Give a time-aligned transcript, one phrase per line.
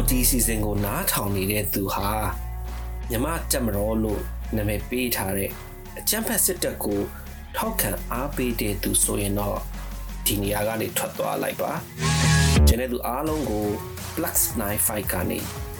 [0.00, 2.10] တို့ဒီ season ကိုနားထောင်နေတဲ့သူဟာ
[3.10, 4.20] မြမတက်မတော်လို့
[4.56, 5.50] နာမည်ပေးထားတဲ့
[5.98, 7.00] အကြံဖက်စစ်တပ်ကို
[7.56, 9.58] ထောက်ခံအားပေးတဲ့သူဆိုရင်တော့
[10.26, 11.72] ဒီနေရာကနေထွက်သွားလိုက်ပါ
[12.66, 13.66] ကျန်တဲ့သူအားလုံးကို
[14.14, 14.40] Plus
[14.78, 15.38] 95ကနေ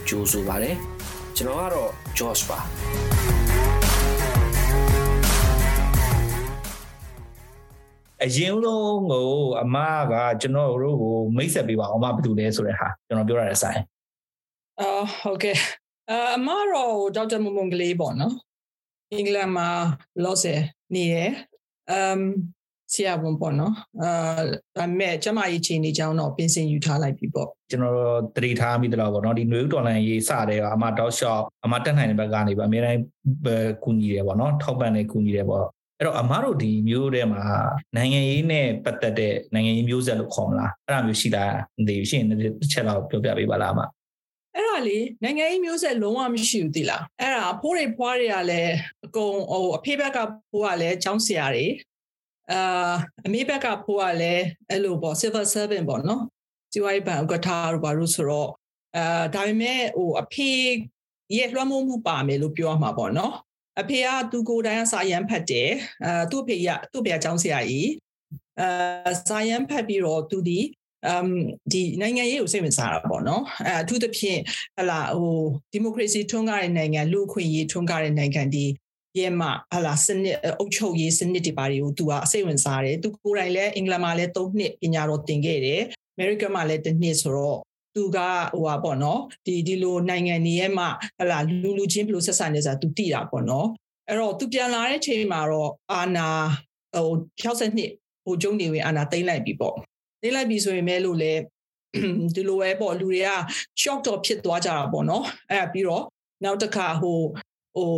[0.09, 0.77] ကြိုးဆိုပါတယ်
[1.37, 2.59] ကျွန်တော်ကတော့ Josh ပါ
[8.25, 9.31] အရင်ဆုံးကို
[9.63, 9.77] အမ
[10.13, 13.81] ကကျွန်တော်တို့ကိုမိတ်ဆက်ပေးပါအောင်မဘာလို့လဲဆိုတဲ့ဟာကျွန်တော်ပြောရတဲ့ဆိုင်
[14.81, 15.57] အော်ဟုတ်ကဲ့
[16.37, 18.35] အမတော့ဒေါက်တာမမွန်ကလေးပေါ့နော်
[19.13, 19.69] အင်္ဂလန်မှာ
[20.25, 20.45] loss
[20.95, 21.31] နေရယ်
[21.91, 22.21] အမ်
[22.95, 24.41] ဆရာဝန်ပေါ့နော်အာ
[24.77, 33.01] ဒါမဲ့ကျမကြီးချိန်နေကြောင်းတော့ပြင်ဆင်ယူထားလိုက်ပြီပေါ့ကျွန်တော်တတိထားမိတယ်လို့ပေါ့နော်ဒီနွေဦးတော်လန်ရေးစတဲ့ကအမတောက်လျှောက်အမတက်နိုင်တဲ့ဘက်ကနေပါအများတိုင်း
[33.85, 35.65] ကူညီတယ်ပေါ့နော်ထောက်ပံ့နေကူညီတယ်ပေါ့
[35.99, 37.43] အဲ့တော့အမားတို့ဒီမျိုးထဲမှာ
[37.97, 41.45] နိုင်ငံရေးနဲ့ပတ်သက်တဲ့နိုင်ငံရေးမျိုးဆက်လို့ခေါ်မလားအဲ့ဒါမျိုးရှိတာ
[41.79, 43.81] မသိဘူးရှင်းတစ်ချက်တော့ပြောပြပေးပါလားအမ
[44.55, 48.75] အဲ့ဒါလေနိုင်ငံရေးမျိုးဆက်လုံးဝမရှိဘူးတိလားအဲ့ဒါဖိုးတွေဖွားတွေကလည်း
[49.07, 50.19] အကုန်ဟိုအဖေဘက်က
[50.51, 51.67] ဖိုးကလည်းចောင်းဆရာတွေ
[52.53, 52.93] အာ
[53.27, 56.23] အမေဘက်ကဖိုးကလည်းအဲ့လိုပေါ့ civil servant ပေါ့နော်
[56.73, 58.51] စီဝိုင်းဘဏ်ဥက္ကဋ္ဌတို့ဘာလို့ဆိုတော့
[58.97, 60.51] အာဒါပေမဲ့ဟိုအဖေ
[61.37, 63.35] ရဲ့လွှမ်းမိုးမှုပါမယ်လို့ပြောမှာပေါ့နော်
[63.81, 65.71] အဖေကသူကိုယ်တိုင်ကစာရန်ဖတ်တယ်
[66.05, 67.91] အဲသူ့ဖေကသူ့ဖေကကျောင်းဆရာကြီး
[68.61, 70.61] အဲစာရန်ဖတ်ပြီးတော့သူဒီ
[71.07, 71.27] အမ်
[71.73, 74.41] ဒီနိုင်ငံရေးကိုစိတ်ဝင်စားတာပေါ့နော်အဲအထူးသဖြင့်
[74.77, 75.39] ဟလာဟို
[75.73, 78.65] ဒီမိုကရေစီထွန်းကားတဲ့နိုင်ငံလူ့အခွင့်အရေးထွန်းကားတဲ့နိုင်ငံဒီ
[79.19, 79.43] ရဲမ
[79.73, 85.83] ဟလာစနစ်အုပ်ချုပ်ရေးစနစ်တွေပါတွေကိုသူကအစိတ်ဝင်စားတယ်သူကိုယ်တိုင်လည်းအင်္ဂလန်မှာလည်း၃နှစ်ပညာတော်သင်ခဲ့တယ်
[86.15, 87.59] အမေရိကန်မှာလည်းတစ်နှစ်ဆိုတော့
[87.95, 88.19] သူက
[88.55, 90.87] ဟိုပါပေါ့နော်ဒီဒီလိုနိုင်ငံနေရဲ့မှ
[91.19, 93.69] ဟလာလူလူချင်းဘယ်လိုဆက်ဆံနေဆိုတာသူသိတာပေါ့နော်
[94.09, 96.29] အဲ့တော့သူပြန်လာတဲ့ချိန်မှာတော့အာနာ
[96.97, 97.09] ဟို
[97.43, 99.77] 62ဟိုကျုံနေဝင်အာနာသိမ့်လိုက်ပြီပေါ့
[100.21, 101.33] သိမ့်လိုက်ပြီဆိုရင်မဲလို့လေ
[102.35, 103.31] ဒီလိုပဲပေါ့လူတွေက
[103.83, 106.05] shock တော့ဖြစ်သွားကြတာပေါ့နော်အဲ့ပြီးတော့
[106.45, 107.19] နောက်တစ်ခါဟို
[107.77, 107.91] ဟို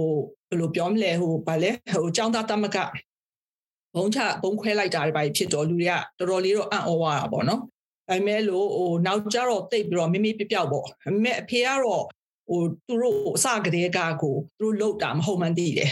[0.49, 2.79] ဘယ်လိုပြောမလဲဟိုဗာလဲဟိုចောင်းသားတမက
[3.97, 7.67] ဘုံချဘုံခွဲလိုက်တာတွေပါဖြစ်တော့လူတွေကတော်တော်လေးတော့အံ့ဩသွားတာပေါ့နော်ဒါ
[8.09, 12.05] ပေမဲ့လို့ဟိုနောက်ကြတော့တိတ်ပြီးတော့မိမိပြပြောက်ပေါ့ဒါပေမဲ့အဖေကတော့
[12.49, 15.91] ဟိုသူတို့အစကတည်းကကိုသူတို့လောက်တာမဟုတ်မှန်းသိတယ်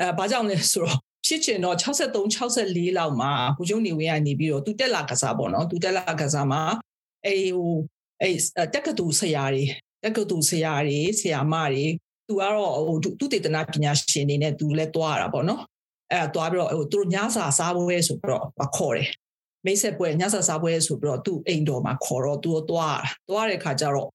[0.00, 6.62] အဲဘာကြောင့်လဲဆိုတော့ ဖြစ်ချင်တော့63 64လောက်မှာဘုကျုံနေဝင်ကနေပြီးတော့သူတက်လာကစားပေါ့နော်သူတက်လာကစားမှာ
[7.26, 7.74] အဲဟို
[8.22, 8.30] အဲ
[8.74, 9.64] တက်ကတူဆရာတွေ
[10.02, 11.84] တက်ကတူဆရာတွေဆရာမတွေ
[12.26, 15.60] သူကတော့ဟိုသူတေသနာပညာရှင်တွေနဲ့သူလည်းတွားတာပေါ့နော်
[16.12, 18.44] အဲတွားပြီးတော့ဟိုသူတို့ညစာစားပွဲဆိုပြီးတော့
[18.76, 19.08] ခေါ်တယ်
[19.66, 24.08] မိတ်ဆက်ပွဲညစာစားပွဲဆိုပြီးတော့သူ့အိမ်တော်မှာခေါ်တော့သူတို့တွားတာတွားတဲ့ခါကျတော့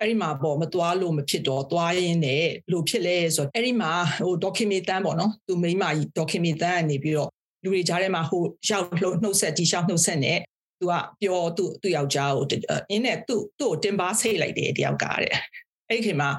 [0.00, 3.92] အဲ့ဒီမှာပေါ့မသွားလို့မဖြစ်တော့သွားရင်းနဲ့လို့ဖြစ်လဲဆိုတော့အဲ့ဒီမှာ
[4.24, 7.30] ဟိုဒေါက်ခင်မီတန်းပေါ့နော်သူမိမကြီးဒေါက်ခင်မီတန်းကနေပြီးတော့
[7.62, 10.38] လူတွေကြားထဲမှာဟိုရောက်လှုပ်နှုတ်ဆက်တီရှောက်နှုတ်ဆက်နဲ့
[10.78, 12.46] သူကပြောသူ့သူ့ယောက်ျားကို
[12.90, 15.32] အင်းနဲ့သူ့သူ့ကိုတင်ပါဆိတ်လိုက်တယ်တယောက်ကတဲ့
[15.88, 16.30] အဲ့ဒီခင်မှာ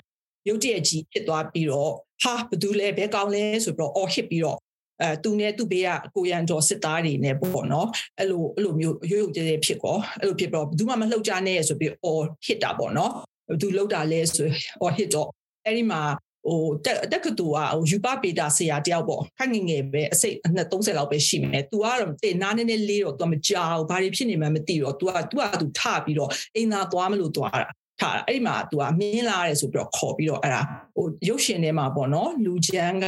[0.47, 1.91] ရုတ်တရက်ကြီးဖြစ်သွားပြီးတော့
[2.23, 4.59] ဟာဘသူလဲဘဲကောင်းလဲဆိုပြီးတော့အော်ဟစ်ပြီးတော့
[5.01, 7.87] အဲသူနဲ့သူ့ဘေးကကိုရန်တော်စစ်သားတွေနဲ့ပေါ့နော်
[8.19, 14.48] အဲ့လိုအဲ့လိုမျိုးရွရွကျဲဖြစ်ကောအဲ့လိုဖြစ်တော့ဘယ်သူမှမလှုပ်ကြနဲ့ဆိုပြီးအော်ဟစ်တာပေါ့နော်ဘယ် သူလှုပ်တာလဲဆို
[14.80, 15.28] အော်ဟစ်တော့
[15.66, 16.02] အဲ့ဒီမှာ
[16.46, 27.68] ဟိုတက်တက်ကတူကဟိုယူပပေတာဆရာတယောက်ပေါ့ခက်ငငယ်ပဲအစိတ်အနှစ်30လောက်ပဲရှိမယ်။ तू ကတော့တင်နားနည်းနည်းလေးတော့ तू မကြောက်ဘာတွေဖြစ်နေမှမသိတော့ तू က तू က तू ထပြီးတော့အိမ်သာသွားမလို့သွားတာ
[28.00, 30.62] ထားအဲ့ဒီမှာ तू ကမင်းလာတယ်ဆိုပြီးတော့ခေါ်ပြီးတော့အဲ့ဒါ
[30.94, 33.06] ဟိုရုပ်ရှင်ထဲမှာပေါ့နော်လူချမ်းက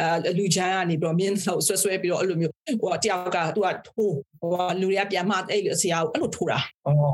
[0.00, 6.58] အဲလူချမ်းကနေပြီးတော့မြင်းလောက်ဆွဲဆွဲပြီးတော့အဲ့လိုမျိုးဟိုတယောက်ကသူကထိုးဟိုလူတွေကပြန်မှအဲ့ဆရာကိုအဲ့လိုထိုးတာ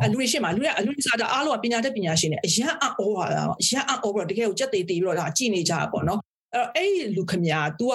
[0.03, 6.21] အဲလူတွေရှင်းမှာလူတွေအလူစားတာအားလုံးကပညာတတ်ပညာရှင်တွေအရန်အော်ဟောတာအရန်အော်ပြီးတော့တကယ်ကိုကြက်သေးသေးပြီးတော့ဒါကြည်နေကြတာပေါ့နော်
[6.55, 7.95] အဲ့တော့အဲ့လူခမညာ तू က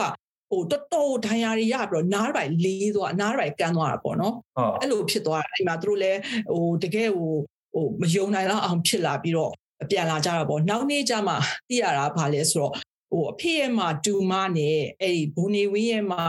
[0.51, 4.35] ဟိုတော်တော်ဒဏ်ရာတွေရပြီးတော့နားရိုက်လေးသွားနားရိုက်ကန်းသွားတာပေါ့နော်
[4.81, 6.19] အဲ့လိုဖြစ်သွားတာအဲ့မှာသူတို့လည်း
[6.51, 7.31] ဟိုတကယ်ဟို
[7.73, 9.51] ဟိုမယုံနိုင်တော့အောင်ဖြစ်လာပြီးတော့
[9.89, 11.33] ပြန်လာကြတာပေါ့နောက်နေ့ကျမှ
[11.69, 12.73] သိရတာဘာလဲဆိုတော့
[13.09, 16.25] ဟိုအဖေရဲ့မှာတူမနဲ့အဲ့ဒီဘုံနေဝင်းရဲ့မှာ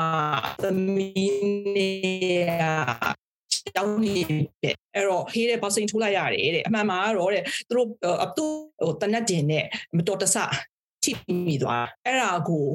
[0.62, 0.64] သ
[0.94, 3.20] မီးနဲ့
[3.76, 4.16] တောင်းနေ
[4.62, 7.88] တယ်အဲ့တော့ဖေးတဲ့ဘောက်စိန်ထိုးလိုက်ရတယ်တဲ့အမှန်မှာတော့တဲ့သူတို့
[8.24, 8.46] အတူ
[8.82, 9.64] ဟိုတနတ်တင်နဲ့
[9.96, 10.36] မတော်တဆ
[11.02, 11.12] ထိ
[11.46, 12.66] မိသွားအဲ့ဒါကို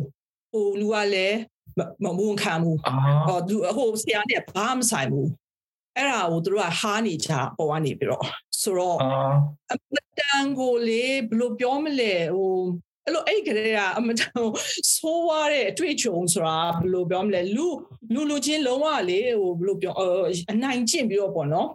[0.51, 1.38] ဟိုလူကလည်း
[1.78, 2.80] မမဝန်ခံဘူး
[3.28, 5.30] ဟောသူဟိုဆရာနဲ့ဘာမှမဆိုင်ဘူး
[5.98, 8.25] အဲ့ဒါကိုသူတို့ကဟားနေကြပေါ်ကနေပြီးတော့
[8.62, 8.98] ဆိုတော့
[9.72, 12.54] အမတန်ကိုလေဘယ်လိုပြောမလဲဟို
[13.06, 14.31] အဲ့လိုအဲ့ကလေးကအမတန်
[14.94, 17.68] ဆိုးွားတဲ့အတွေ့အကြုံဆိုတာဘယ်လိုပြောမလဲလူ
[18.13, 19.94] လူလူချင်းလုံးဝလေဟိုဘယ်လိုပြော
[20.52, 21.69] အနိုင်ကျင့်ပြီးတော့ပေါ့နော်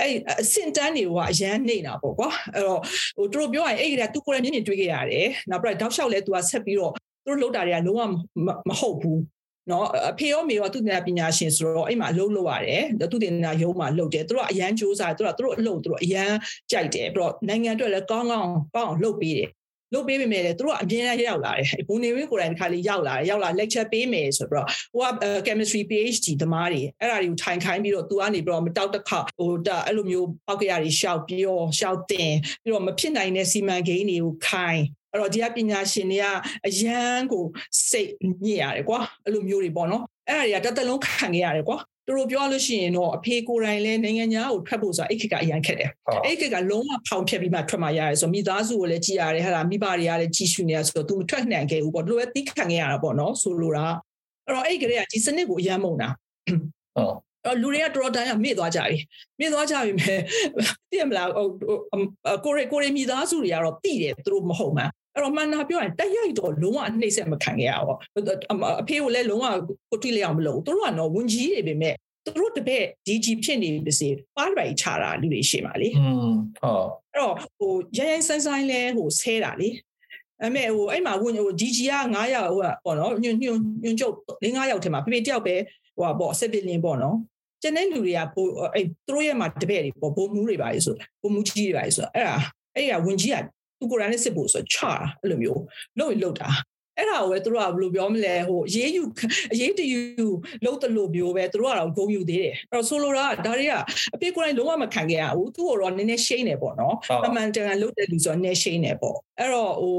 [0.00, 2.80] အဲ့အစင်တန်းတွေကအရန်နေတာပေါ့ကွာအဲ့တော့
[3.16, 6.92] ဟိုတို့ပြောရင်အဲ့ကလေးကသူကိုယ်ရမျက်မြင်တွေ့ခဲ့ရတယ်နောက်ပြီးတော့တောက်လျှောက်လဲသူကဆက်ပြီးတော့
[7.24, 8.02] သူတို့လောက်တာတွေကလုံးဝ
[8.68, 9.20] မဟုတ်ဘူး
[9.70, 16.30] နော်အဖေရောမေရောသူတင်ပညာရှင်ဆိုတော့အဲ့မှာအလုပ်လုပ်ရတယ်သူတင်နာရုံးမှာလုပ်တယ်သူတို့ကအရန်စူးစမ်းသူတို့ကသူတို့အလုပ်သူတို့အရန်
[16.70, 19.48] ကြိုက်တယ်ပြီးတော့နိုင်ငံအတွက်လည်းကောင်းကောင်းကောင်းအောင်လုပ်ပေးတယ်
[19.94, 25.10] လုပ်ပေးပေမဲ့လည်းသူတို့အမြင်နဲ့ရောက်လာတယ်ဘုံနေဝင်းကိုယ်တိုင်တစ်ခါလေးရောက်လာတယ်ရောက်လာ lecture ပေးမယ်ဆိုတော့ဟိုက
[25.46, 36.26] chemistry PhD သမားတွေအဲ့ဒါတွေကိုထိုင်ခိုင်းပြီးတော့သူကနေပြီးတော့မတောက်တခါဟိုဒါအဲ့လိုမျိုးပောက်ကရတွေရှောက်ပြောရှောက်တင်ပြီးတော့မဖြစ်နိုင်တဲ့စီမံကိန်းတွေကိုခိုင်းအဲ့တော့ဒီကပညာရှင်တွေက
[36.66, 37.44] အရန်ကို
[37.90, 38.10] စိတ်
[38.44, 45.89] ညစ်ရတယ်ကွာအဲ့လိုမျိုးတွေပေါ့နော်အဲ့ဒါတွေကတစ်သက်လုံးခံခဲ့ရတယ်ကွာ သူတို့ပြောလို့ရှိရင်တော့အဖေကိုယ်တိုင်လည်းနိုင်ငံသားကိုထွက်ဖို့ဆိုတာအဲ့ခေတ်ကအရန်ခက်တယ်
[46.25, 53.85] အဲ့ခေတ်ကလုံးဝဖောင်ဖြတ်ပြီးမှထွက်มาရတယ်ဆိုမိသားစုကိုလည်းကြည်ရတယ်ဟာလားမိဘတွေကလည်းကြည်ရှုနေရဆိုတော့ तू မထွက်နိုင်ခဲ့ဘူးပေါ့သူလည်းသိခံခဲ့ရတာပေါ့နော်ဆိုလိုတာ
[54.45, 56.09] အဲ့တော့အဲ့ကလေးကဒီစနစ်ကိုအရန်မုံတာ
[56.95, 57.15] ဟုတ်
[57.45, 58.97] အော်လူတွေကတော်တော်တန်ရမေ့သွားကြပြီ
[59.39, 60.19] မေ့သွားကြပြီမဲ့
[60.89, 61.47] သိရမလားဟို
[62.45, 67.98] ကိုရီကိုရီမိသားစုတွေကတော့တိတယ်သူတို့မဟုတ်မှန်း အဲ့တော့မှန်တာပြောရင်တက်ရိုက်တော့လုံးဝနှိမ့်ဆက်မခံခဲ့ရဘူး
[68.80, 69.46] အဖေကိုလည်းလုံးဝ
[69.90, 71.94] ကိုထွေးလျောင်မလုပ်သူတို့ကတော့ဝန်ကြီးတွေပဲမဲ့
[72.24, 79.68] သူတို့တပည့် DG ဖြစ်နေပြီစေပါးပိုင်ချတာလူတွေရှိမှာလေอืมဟုတ်အဲ့တော့ဟိုရိုင်းရိုင်းဆိုင်ဆိုင်လဲဟိုဆဲတာလေ
[80.40, 83.52] အဲ့မဲ့ဟိုအဲ့မှာဝန်ဟို DG က9ယောက်ဟိုပေါ့နော်ညွညွ
[83.84, 84.14] ညွကျုပ်
[84.44, 85.54] ၄9ယောက်ထဲမှာဖေဖေတယောက်ပဲ
[85.96, 87.16] ဟိုပေါ့စစ်ပစ်လင်းပေါ့နော်
[87.62, 92.36] ကျန်တဲ့လူတွေကဘိုးအဲ့သူတို့ရဲ့မှာတပည့်တွေပေါ့ဘိုးမူးတွေပါလေဆိုဘိုးမူးကြီးတွေပါလေဆိုအဲ့ဒါ
[92.74, 93.36] အဲ့ကဝန်ကြီးက
[93.82, 95.62] သူကိုယ်တိုင်နဲ့စစ်ဖို့ဆိုချတာအဲ့လိုမျိုး
[95.98, 96.50] လုံရင်လုံတာ
[96.98, 99.02] အဲ့ဒါကိုပဲသူတို့ကဘယ်လိုပြောမလဲဟိုအရေးယူ
[99.52, 100.00] အရေးတယူ
[100.64, 103.72] လုံးတလို့မျိုးပဲသူတို့ကတော့ဂုံယူသေးတယ်အဲ့တော့ဆိုလိုတာဒါတွေက
[104.14, 106.96] အပြစ်ကိုယ်တိုင်လုံးဝမခံခဲ့ရဘူးသူ့ကိုတော့နည်းနည်းရှိနေပေါ့နော်
[107.26, 109.96] အမှန်တန်လုံးတဲ့လူဆိုတော့နည်းရှိနေပေါ့အဲ့တော့ဟို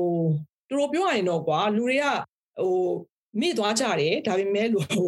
[0.67, 2.05] သူတို့ပြောရရင်တော့ကွာလူတွေက
[2.59, 2.75] ဟို
[3.39, 5.07] မိသွားကြတယ်ဒါပေမဲ့လို့ဟို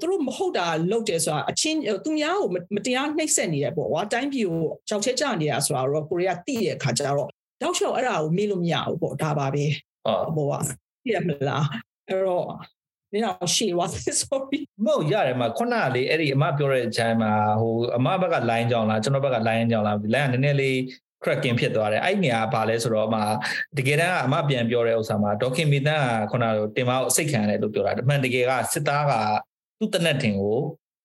[0.00, 9.64] သူတို့မဟုတ်တာလုပ်တယ်ဆိုတာအချင်းသူများကိုမတရားနှိပ်စက်နေတယ်ပေါ့ကွာတိုင်းပြည်ကိုကြောက်ချက်ကြနေတာဆိုတာတော့ကိုရီးယားသိတဲ့အခါကျတော့ တောက်လျှောက်အဲ့ဒါကိုမေ့လို့မရဘူးပေါ့ဒါပါပဲ
[10.36, 10.64] ဟုတ်ဘောက
[11.04, 11.66] ပြရမလား
[12.08, 12.46] အဲ့တော့
[13.12, 13.88] နင်အောင်ရှေ့သွား
[14.20, 20.76] sorry မဟုတ်ရတယ်မှာခုနကလေအဲ့ဒီအမပြောတဲ့အချိန်မှာဟိုအမဘက်က line ကြောင်လားကျွန်တော်ဘက်က line ကြောင်လား line ကနည်းနည်းလေး
[21.24, 23.16] cracking ဖြစ်သွားတယ်အဲ့နေရာကဘာလဲဆိုတော့အမ
[23.78, 29.12] တကယ်တမ်းကအမပြန်ပြောတဲ့ဥစ္စာမှာဒေါခင်မီတန်ကခုနကတင်မအောင်အစိတ်ခံရတယ်လို့ပြောတာအမှန်တကယ်ကစစ်သားက
[29.78, 30.56] သူ့တနက်တင်ကို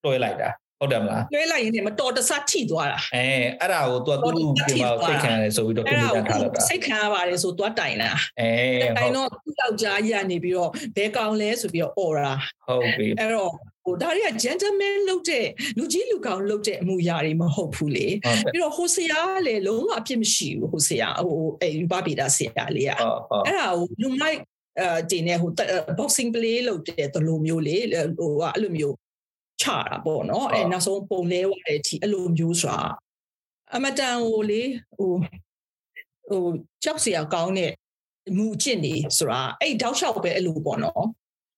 [0.04, 0.50] တွဲလိုက်တာ
[0.81, 3.27] ဟုတ်တယ်မလားလွှဲလိုက်ရင်မတော်တဆထိသွားတာအဲ
[3.61, 8.11] အဲ့ဒါကို तू သူ့ပြင်မှာစိတ်ခံရတယ်ဆိုပြီးတော့ပြင်ပြထားတာစိတ်ခံရပါတယ်ဆို तू တိုင်လာ
[8.41, 8.51] အဲ
[8.99, 12.33] တိုင်တော့သူ့ယောက်ျားကြီးကနေပြီးတော့ဘဲကောင်လဲဆိုပြီးတော့អော်တာ
[12.67, 13.51] ဟုတ်ပြီအဲ့တော့
[13.85, 15.47] ဟိုဒါတွေက gentleman လုပ်တဲ့
[15.79, 18.07] လူကြီးလူကောင်လုပ်တဲ့အမှုရာတွေမဟုတ်ဘူးလေ
[18.53, 22.99] ပြီးတော့ဟိုဆရာကလည်းလုံးဝအပြစ်မရှိဘူးဟိုဆရာဟိုအဲယူပါပေတာဆရာလေးอ่ะ
[23.47, 24.39] အဲ့ဒါကိုလူမိုက်
[24.81, 25.51] အဲတင်နေဟို
[25.99, 27.77] boxing play လုပ်တဲ့တလိုမျိုးလေ
[28.19, 28.95] ဟိုကအဲ့လိုမျိုး
[29.62, 32.82] ချတာပေါ့နော်အဲနောက်ဆုံးပုံလဲသွားတဲ့အထိအဲ့လိုမျိုးဆိုတာ
[33.76, 34.62] အမတန်ဟိုလေ
[34.98, 35.12] ဟို
[36.30, 36.44] ဟို
[36.84, 37.72] ကြောက်စရာကောင်းတဲ့
[38.38, 41.04] မူအကျင့်နေဆိုတာအဲ့တောက်လျှောက်ပဲအဲ့လိုပေါ့နော်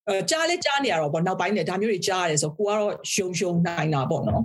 [0.08, 4.44] အဲကြားလဲကြားနေရတော့ပေါ့နောက်ပိုင်းနဲ့ဒါမျိုးတွေကြားရတယ်ဆိုကိုကတော့ရှုံရှုံနိုင်တာပေါ့နော်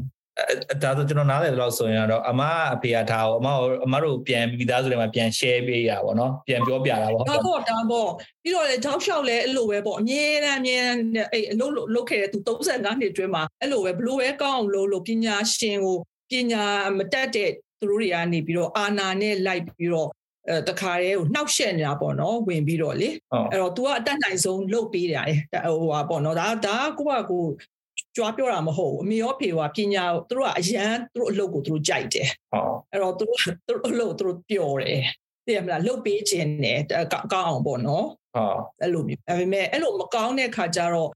[0.82, 2.42] ဒါဆိုကျွန်တော်နားလည်တယ်လို့ဆိုရင်တော့အမ
[2.74, 3.48] အဖေကထားအောင်အမ
[3.84, 8.10] အမတို့ပြန်ပြီးသားဆိုတဲ့မှာပြန် share ပေးရပါတော့ပြန်ပြောပြတာပေါ့ဒါပေါ့ဒါပေါ့
[8.42, 10.76] ပြီးတော့လေတောက်လျှောက်လဲအဲ့လိုပဲပေါ့အမြဲတမ်းအမြဲ
[11.32, 15.96] အဲ့အလုပ်လုပ်ခဲ့တဲ့သူ35နှစ်အတွင်းမှာအဲ့လိုပဲဘလို့ပဲကောင်းအောင်လုပ်လို့ပညာရှင်ကို
[16.30, 16.64] ပညာ
[16.98, 17.50] မတတ်တဲ့
[17.80, 20.10] သူတို့တွေကနေပြီးတော့အာနာနဲ့လိုက်ပြီးတော့
[20.48, 23.08] အဲတခါတည်းကိုနှောက်ရှက်နေတာပေါ့နော်ဝင်ပြီးတော့လေ
[23.50, 25.24] အဲ့တော့ तू ကအတက်နိုင်ဆုံးလုပ်ပေးတယ်
[25.66, 27.44] ဟိုဟာပေါ့နော်ဒါဒါကိုကကို
[28.16, 35.02] ကြွားပြောတာမဟုတ်ဘူးအမေရောဖေရောပညာသူတို့ကအရန်သူတို့အလုပ်ကိုသူတို့ကြိုက်တယ်ဟုတ်အဲ့တော့သူတို့သူတို့အလုပ်သူတို့ပျော်တယ်
[35.46, 36.78] သိရမလားလှုပ်ပေးခြင်းနဲ့
[37.32, 41.10] ကောင်းအောင်ပေါ့နော်ဟုတ်အဲ့လိုမျိုးဒါပေမဲ့အဲ့လိုမကောင်းတဲ့ခါကျတော့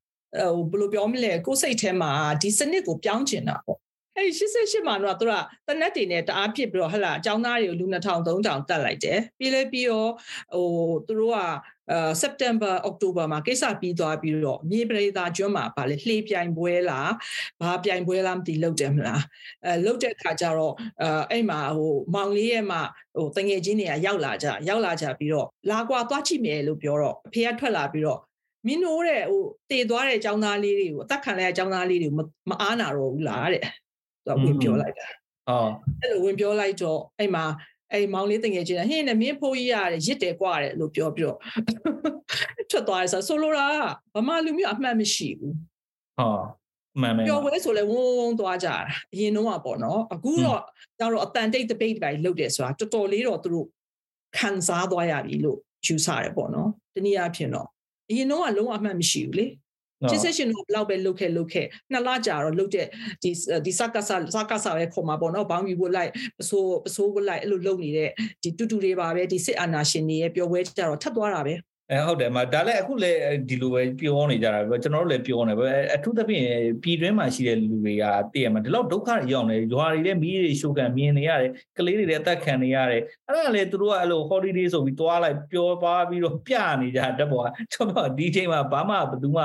[0.70, 3.78] ဟိုဘယ်လိုပြောမလဲကိုယ်စိတ်ထဲမှာဒီစနစ်ကိုပြောင်းကျင်တာပေါ့
[4.20, 5.32] အဲ့88မှာတော့သူက
[5.68, 10.10] တနက်တွေနဲ့တအားဖြစ်ပြီးတော့ဟလာအကြောင်းသားတွေကိုလူ2000 3000တက်လိုက်တယ်ပြီးလဲပြီးတော့
[10.54, 10.68] ဟို
[11.06, 11.38] သူတို့က
[11.92, 17.12] အဲ September October မှာကိစ္စပြီးသွားပြီးတော့မြေပရိသတ်ကျွန်းမှာဗာလေလှေပြိုင်ပွဲလား
[17.60, 19.22] ဘာပြိုင်ပွဲလားမသိလောက်တယ်မလား
[19.64, 22.80] အဲလောက်တဲ့ခါကျတော့အဲအဲ့မှာဟိုမောင်လေးရဲ့မှာ
[23.16, 28.20] ဟိုတငယ်ချင်းတွေကရောက်လာကြရောက်လာကြပြီးတော့လာကွာသွားကြည့်မယ်လို့ပြောတော့အဖေကထွက်လာပြီးတော့
[28.66, 33.64] မင်းတို့တဲ့ဟိုတည်သွားတဲ့အကြောင်းသားလေးတွေကိုအသက်ခံလိုက်တဲ့အကြောင်းသားလေးတွေကိုမအားနာတော့ဘူးလားတဲ့
[34.26, 35.06] သူကဝင်ပြောလိုက်တာ
[35.48, 37.44] ဟုတ်အဲ့လိုဝင်ပြောလိုက်တော့အဲ့မှာ
[37.92, 41.38] အဲ့မောင်လေးတငယ်ချင်းကဟင်းနဲ့မင်းဖိုးကြီးရတယ်ရစ်တယ်ကွာတယ်လို့ပြောပြီးတော့
[42.70, 43.66] ထွက်သွားတယ်ဆိုဆိုလိုတာ
[44.14, 45.54] ဗမာလူမျိုးအမှန်မရှိဘူး
[46.18, 46.44] ဟုတ်
[47.00, 48.76] မှန်ပဲပြောဝဲဆိုလဲဝုန်းဝုန်းသွားကြတာ
[49.12, 50.60] အရင်တော့ပေါ့နော်အခုတော့
[50.98, 53.66] ကျတော့အတန်တိတ် debate ပဲလုပ်တယ်ဆိုတာတော်တော်လေးတော့သူတို့
[54.38, 57.68] ခံစားသွားရပြီလို့ယူဆတယ်ပေါ့နော်တနည်းအားဖြင့်တော့
[58.10, 59.46] အရင်တော့ကလုံးဝအမှန်မရှိဘူးလေ
[60.08, 62.86] ချစ်ဆက်ရှင်တို့ဘလောက်ပဲလုတ်ခဲ့လုတ်ခဲ့နှစ်လကြာတော့လုတ်တဲ့
[63.22, 63.30] ဒီ
[63.66, 68.10] ဒီစကားဆာစကားဆာပဲခေါ်မှာပေါ့နော်ဘောင်းယူဖို့လိုက်ပစိုးပစိုးဖို့လိုက်အဲ့လိုလုတ်နေတဲ့
[68.42, 71.54] ဒီတူတူတွေပါပဲဒီစစ်အာဏာရှင်တွေရဲ့ပြောပွဲကြတော့ထပ်သွားတာပဲ
[71.92, 73.18] အဲဟုတ်တယ်မဒါလည်းအခုလည်း
[73.48, 76.46] ဒီလိုပဲပြောနေကြတာပဲကျွန်တော်တို့လည်းပြောနေပဲအထူးသဖြင့်
[76.82, 89.44] ပြည်တွင်းမှာရှိတဲ့လူတွေကတည်ရမှာဒီလောက်ဒုက္ခတွေရောက်နေရွာတွေလည်းမီးတွေရှို့ကန်မြင်နေရတယ်ကလေးတွေလည်းအသက်ခံနေရတယ်အဲ့ဒါလည်းသူတို့ကအဲ့လို holiday ဆိုပြီးတွားလိုက်ပြောပါပြီးတော့ပြနေကြတက်ပေါ်ကျွန်တော်ဒီချိန်မှာဘာမှဘယ်သူမှ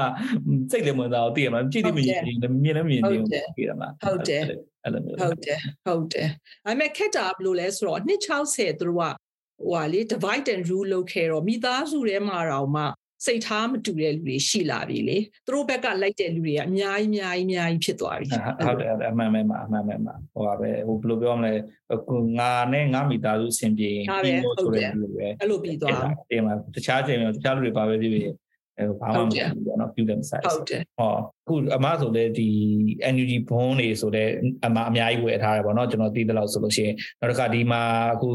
[0.72, 2.06] စိတ်လည်းမဝင်တော့တည်ရမှာကြည့်သိမမြင်
[2.64, 3.18] မြင်လည်းမြင်နေ
[3.56, 4.44] ပြီးတော့မှာဟုတ်တယ်
[4.84, 6.28] အဲ့လိုမျိုးဟုတ်တယ်ဟုတ်တယ်
[6.66, 8.00] ဒါပေမဲ့ခက်တာဘယ်လိုလဲဆိုတော့
[8.40, 9.25] 260သူတို့က
[9.60, 12.84] ဟိုဟာလေ divide and rule လုပ်ခဲ့တော့မိသားစုထဲမှာတော့မှ
[13.26, 18.28] စိတ်ထားမတူတဲ့လူတွေရှိလာပြီလေသူတို့ဘက်ကလိုက်တဲ့လူတွေကအများကြီးအများကြီးအများကြီးဖြစ်သွားပြီ
[18.66, 21.54] ဟုတ်တယ်အမှန်ပဲမှာအမှန်ပဲမှာဟိုပါပဲဟိုဘယ်လိုပြောမလဲ
[22.40, 23.92] ငါနဲ့ငါမိသားစုအဆင်ပြေ
[24.24, 26.00] ပြီးလို့ဆိုတဲ့လူပဲအဲ့လိုပြီးသွား
[26.32, 28.36] တယ်မှာတခြားချိန်မှာတခြားလူတွေပါပဲဖြစ်ဖြစ်
[28.80, 32.50] အဲဘာမှမဖြစ်ဘူးပေါ့နော်ပြုတယ်မဆိုင်ဟုတ်တယ်ဟောအခုအမဆိုလေဒီ
[33.14, 34.28] NUG ဘုံတွေဆိုတဲ့
[34.66, 37.82] အမအများကြီးဝယ်ထားတယ်ပေါ့နော်ကျွန်တော်သိတယ်လို့ဆိုလို့ရှိရင်နောက်တစ်ခါဒီမှာ
[38.14, 38.30] အခု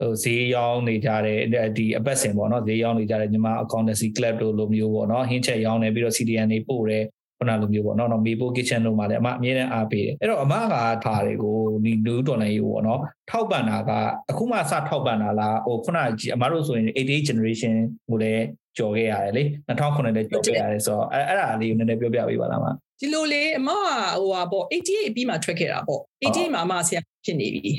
[0.00, 7.04] ဟိုဈေးရောင်းနေကြတဲ့ဒီအပတ်စဉ်ပေါ့နော်ဈေးရောင်းနေကြတဲ့ညီမ accountancy club တို့လိုမျိုးပေါ့နော်ဟင်းချက်ရောင်းနေပြီးတော့ CDN တွေပို့တယ်
[7.38, 10.74] ခုနလိုမျိုးပေါ့နော်နော်မေပို kitchen တို့မှာလည်းအမအမြဲတမ်းအားပေးတယ်အဲ့တော့အမက
[11.04, 13.00] ထားတွေကိုဒီလူတော်လည်းရေးပေါ့နော်
[13.30, 13.90] ထောက်ပံ့တာက
[14.30, 15.98] အခုမှစထောက်ပံ့တာလားဟိုခုန
[16.34, 17.72] အမတို့ဆိုရင်88 generation
[18.08, 18.44] ကိုလည်း
[18.78, 22.66] ကြော်ခဲ့ရတယ်လေ2009လည်းကြော်ခဲ့ရတယ်ဆိုတော့အဲ့အဲ့ဒါလေးကိုနည်းနည်းပြောပြပေးပါလားမ
[23.00, 23.80] ဒီလိုလေအမက
[24.18, 27.72] ဟိုဟာပေါ့88ပြီးမှထွက်ခဲ့တာပေါ့88မှာအမဆရာဖြစ်နေပြီ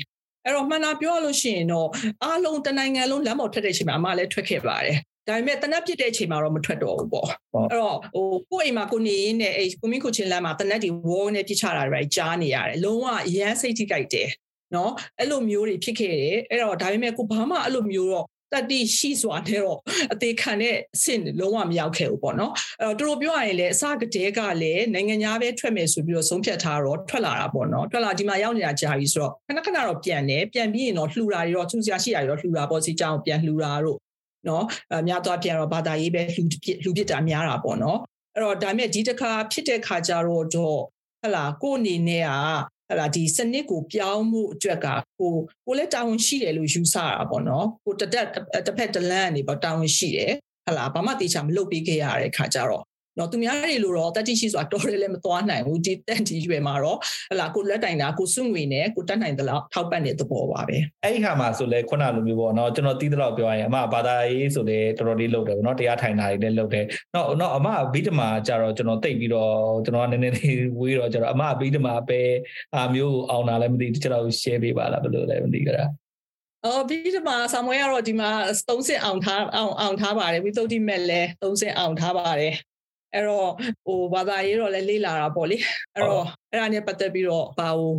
[0.50, 1.88] အဲ့တော့မှန်တာပြောလို့ရှိရင်တော့
[2.24, 4.96] အားလုံးတနိုင်ငံလုံးလမ်းပေါ်ထွက်တဲ့အချိန်မှာအမလည်းထွက်ခဲ့ပါတယ်
[5.28, 7.28] ဒါပေမဲ့တနက်ပြစ်တဲ့အချိန်မှာတော့မထွက်တော့ဘူးပေါ့
[7.70, 14.28] အဲ့တော့ဟိုကိုယ့်အိမ်မှာကိုနေရင်းနဲ့အဲကိုမင်းကိုချင်းလမ်းမှာတနက်ဒီဝေါနဲ့ပြစ်ချတာတွေကြားနေရတယ်လုံးဝရမ်းစိတ်ထိကြိုက်တယ်
[14.74, 19.78] နော်အဲ့လိုမျိုးတွေဖြစ်ခဲ့တယ်အဲ့တော့ဒါပေမဲ့ကိုဘာမှအဲ့လိုမျိုးတော့ တတိရှိစွာနဲ့တော့
[20.12, 33.98] အသေးခံတဲ့အဆင့်လုံးဝမရောက်ခဲ့ဘူးပေါ့နော်အဲ့တော့တို့ပြောရရင်လည်းအစကတည်းကလည်းနိုင်ငံသားပဲထွက်မယ်ဆိုပြီးတော့ဆုံးဖြတ်ထားတော့ထွက်လာတာပေါ့နော်ထွက်လာဒီမှာရောက်နေတာကြာပြီဆိုတော့ခဏခဏတော့ပြန်တယ်ပြန်ပြီးရင်တော့လှူတာတွေတော့သူစရာရှိတာတွေတော့လှူတာပေါ့စီကြောင်ပြန်လှူတာတို့
[34.48, 36.42] နော်အများသွားပြန်တော့ဘာသာရေးပဲလှူ
[36.82, 37.98] လှူပစ်တာများတာပေါ့နော်
[38.34, 40.80] အဲ့တော့ဒါမဲ့ဒီတစ်ခါဖြစ်တဲ့ခါကျတော့တော့
[41.22, 42.32] ဟလာကိုအနေနဲ့က
[42.90, 44.86] ဟလာဒီစနစ်ကိုပြောင်းမှုအတွက်က
[45.20, 45.32] ကို
[45.66, 48.26] ကိုလည်းတာဝန်ရှိတယ်လို့ယူဆတာပေါ့နော်ကိုတတက်
[48.66, 50.32] တစ်ဖက်တစ်လမ်းကနေပေါ့တာဝန်ရှိတယ်
[50.66, 52.84] ဟလာဘာမှတေချာမလုပ်ပေးခဲ့ရတဲ့ခါကျတော့
[53.20, 56.98] နော်သူများတွေလို့တော့တတိရှိဆိုတာတော်တယ်လည်းမသွားနိုင်ဘူးဒီတန်တီရွယ်မှာတော့
[57.30, 66.84] ဟလာကိုလက်တိုင်တာကိုစွန့်ငွေနဲ့ကိုတတ်နိုင်သလောက်ထောက်ပံ့တဲ့သဘောပါပဲအဲ့ဒီခါမှာဆိုလဲခုနလိုမျိုးပေါ့နော်ကျွန်တော်တီးသလောက်ပြောရရင်အမဘာသာရေးဆိုလဲတော်တော်လေးလုပ်တယ်ပေါ့နော်တရားထိုင်တာတွေလည်းလုပ်တယ်
[67.14, 69.52] နော်နော်အမဘိဓမာကြတော့ကျွန်တော်တိတ်ပြီးတော့
[69.84, 72.20] ကျွန်တော်နည်းနည်းလေးဝေးတော့ကြတော့အမဘိဓမာပဲ
[72.74, 75.84] အာမျိုးအောင်တာလည်းမသိကျွန်တော် share ပေးပါလားဘယ်လိုလဲမသိကြတာ
[76.66, 78.30] အော်ပြီးတော့ဆာမွေကတော့ဒီမှာ
[78.68, 82.54] 30ဆင့်အောင်ထားအောင်အောင်ထားပါတယ်ဝိသုဒ္ဓိမဲ့လည်း30ဆင့်အောင်ထားပါတယ်
[83.14, 83.48] အဲ့တော့
[83.86, 85.56] ဟိုဘာသာရေးတော့လည်းလေ့လာတာပေါ့လေ
[85.94, 87.96] အဲ့တော့အဲ့ဒါနဲ့ပတ်သက်ပြီးတော့ဘာလို့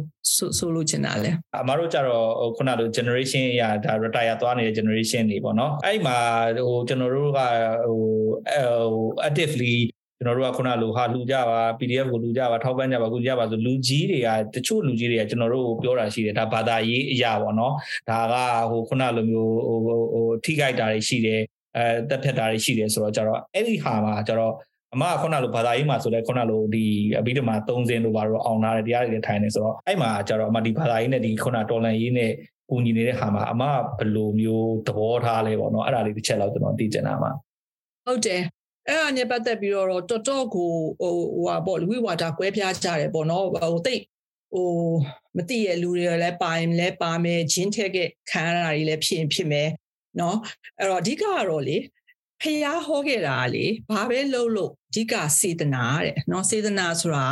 [0.58, 6.18] ဆိုလို့ချင်တာလဲအမတို့ကြတော့ဟိုခုနလို generation အရာဒါ retire သွားနေတဲ့ generation တွေပေါ့နော်အဲ့မှာ
[6.68, 7.48] ဟိုကျွန်တော်တို့ကဟို
[8.92, 9.76] ဟို actively
[10.18, 17.74] ကျွန်တော်တို့ကခုနလိုဟာလူကြပါ PDF ကိုလူကြပါထောက်ပံ့ကြပါကိုကြပါဆိုလူကြီးတွေကတချို့လူကြီးတွေကကျွန်တော်တို့ကိုပြောတာရှိတယ်ဒါဘာသာရေးအရာပေါ့နော်
[18.10, 18.36] ဒါက
[18.72, 19.78] ဟိုခုနလိုမျိုးဟို
[20.14, 21.42] ဟိုထိခိုက်တာတွေရှိတယ်
[21.78, 24.54] အဲတက်ဖြတ်တာတွေရှိတယ်ဆိုတော့ကြတော့အဲ့ဒီဟာမှာကြတော့
[24.94, 26.86] အမကခုနလိုဘာသာရေးမှာဆိုလဲခုနလိုဒီ
[27.20, 32.32] အဘိဓမ္မာ၃စင်းတို့ဘာလို့အောင်လာတယ်တရားတွေထိုင်နေဆိုတော့အဲ့မှာကျတော့အမဒီဘာသာရေးနဲ့ဒီခုနတော်လန်ရေးနဲ့
[32.70, 33.64] ကူညီနေတဲ့ဟာမှာအမ
[33.98, 37.32] ဘယ်လိုမျိုးသဘောထားလဲပေါ့နော်အဲ့ဒါလေးတစ်ချက်လောက်ကျွန်တော်သိချင်တာမှာ
[38.06, 38.42] ဟုတ်တယ်
[38.88, 40.72] အဲ့ဒါနဲ့ပတ်သက်ပြီးတော့တော်တော်ကို
[41.02, 44.02] ဟိုဟိုဟာပေါ့လူဝိဝါဒကွဲပြားကြတယ်ပေါ့နော်ဟိုတိတ်
[44.54, 44.70] ဟို
[45.38, 47.98] မသိရလူတွေလည်းပါရင်လည်းပါမယ်ဂျင်းထက်က
[48.32, 49.70] ခံရတာတွေလည်းဖြစ်ရင်ဖြစ်မယ်
[50.20, 50.38] နော်
[50.80, 51.78] အဲ့တော့အဓိကကတော့လေ
[52.43, 57.27] ဖះဟောခဲ့တာလေဘာပဲလုပ်လို့အဓိကစေတနာတဲ့เนาะစေတနာဆိုတာ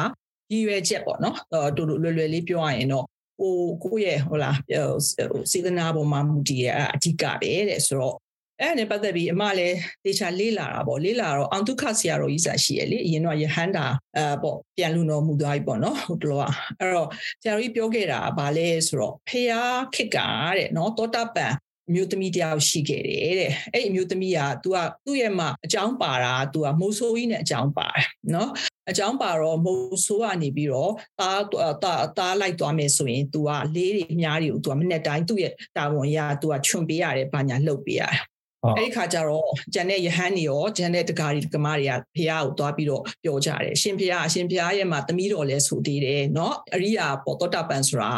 [0.53, 1.37] ရည်ရွယ်ချက်ပေါ့เนาะ
[1.77, 3.07] တူတူလွယ်လွယ်လေးပြောရရင်တော့
[3.39, 4.59] ဟိုကိုယ့်ရဲ့ဟိုလား
[5.53, 8.17] စေတနာပေါ်မှာမူတည်ရအဓိကပဲတဲ့ဆိုတော့
[8.61, 13.87] အဲ့နဲ့ပတ်သက်ပြီးအမလည်းတေချာလေးလာတာပေါ့လေးလာတော့အောင်ဒုက္ခဆရာတော်ကြီးစာရှိရလေအရင်တော့ယဟန္တာ
[14.17, 16.43] အဲပေါ့ပြန်လူတော်မူသွားပြီပေါ့နော်ဟိုတလောက
[16.81, 17.09] အဲ့တော့
[17.43, 19.53] ဆရာတော်ကြီးပြောခဲ့တာဗာလဲဆိုတော့ဖះ
[19.95, 20.19] ခစ်က
[20.57, 28.51] တဲ့နော်တောတပံအ မျိုးသမီးတယောက်ရှိခဲ့တယ်တဲ့အဲ့အမျိုးသမီးက तू ကသူ့ရဲ့မှာအကြောင်းပါတာ तू ကမိုးဆိုးကြီးနဲ့အကြောင်းပါတယ်နော်
[28.91, 31.43] အကြောင်းပါတော့မိုးဆိုးကနေပြီးတော့တား
[31.85, 38.19] တားတားလိုက်သွားမယ်ဆိုရင် तू ကလေးတွေအများတွေကို तू ကမနေ့တိုင်းသူ့ရဲ့တာဝန်ရ तू ကခြုံပေးရတယ်ဘာညာလှုပ်ပေးရတယ်
[38.65, 48.13] အဲ့ဒီခါကျတော့ဂျန်တဲ့ယဟန်နေရောဂျန်တဲ့တကာရီကမားတွေကဖះကိုသွားပြီးတော့ပြောကြတယ်ရှင်ဖះအရှင်ဖះရဲ့မှာသမီးတော်လဲဆိုသေးတယ်เนาะအရိယာပေါ်တောတပန်ဆိုတာ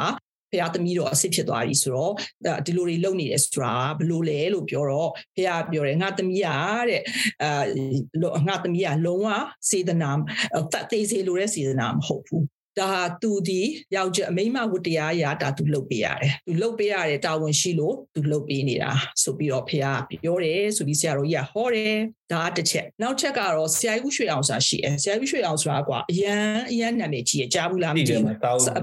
[0.52, 2.14] ဖះသမီးတော့အစ်စ်ဖြစ်သွားပြီဆိုတော့
[2.66, 6.48] ဒီလိုတွေလုပ်နေတယ်ဆိုတာဘလို့လဲလို့ပြောတော့ဖះပြောတယ်ငါသမီးရ
[6.90, 7.02] တဲ့
[7.44, 9.28] အာငါသမီးကလုံးဝ
[9.70, 10.12] စေတနာ
[10.74, 12.46] တတ်သေးစေလိုတဲ့စေတနာမဟုတ်ဘူး
[12.80, 13.62] ဒါဟာသူဒီ
[13.96, 18.92] ယောက်ျားအမိန်းမဝတ္တရားအရာဒါသူလုပ်ပေးရတယ်သူလုပ်ပေးရတယ်တာဝန်ရှိလို့သူလုပ်ပေးနေတာ
[19.24, 19.86] ဆိုပြီးတော့ဖះ
[20.24, 21.96] ပြောတယ်ဆိုပြီးဆရာတော်ကြီးကဟောတယ်
[22.32, 28.24] ဒါတစ်ချက်နောက်ချက်ကတော့ဆရာကြီးဥရွှေအောင်ဆိုတာရှိတယ်ဆရာကြီးရွှေအောင်ဆိုတာကအရန်အရန်နာမည်ကြီးရကြားဘူးလားမသိဘူး